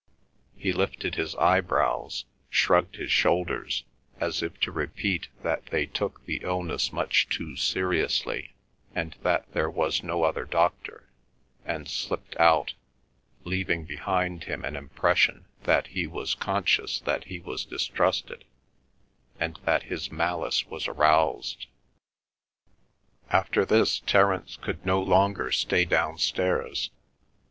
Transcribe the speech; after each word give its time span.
He 0.57 0.73
lifted 0.73 1.13
his 1.13 1.35
eyebrows, 1.35 2.25
shrugged 2.49 2.95
his 2.95 3.11
shoulders, 3.11 3.83
as 4.19 4.41
if 4.41 4.59
to 4.61 4.71
repeat 4.71 5.27
that 5.43 5.67
they 5.67 5.85
took 5.85 6.25
the 6.25 6.37
illness 6.43 6.91
much 6.91 7.29
too 7.29 7.55
seriously 7.55 8.55
and 8.95 9.15
that 9.21 9.51
there 9.53 9.69
was 9.69 10.01
no 10.01 10.23
other 10.23 10.43
doctor, 10.43 11.11
and 11.65 11.87
slipped 11.87 12.35
out, 12.39 12.73
leaving 13.43 13.85
behind 13.85 14.45
him 14.45 14.65
an 14.65 14.75
impression 14.75 15.45
that 15.65 15.85
he 15.85 16.07
was 16.07 16.33
conscious 16.33 16.99
that 17.01 17.25
he 17.25 17.39
was 17.39 17.63
distrusted, 17.63 18.43
and 19.39 19.59
that 19.65 19.83
his 19.83 20.11
malice 20.11 20.65
was 20.65 20.87
aroused. 20.87 21.67
After 23.29 23.65
this 23.65 23.99
Terence 23.99 24.57
could 24.57 24.83
no 24.83 24.99
longer 24.99 25.51
stay 25.51 25.85
downstairs. 25.85 26.89